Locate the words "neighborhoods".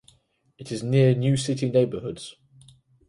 1.69-2.33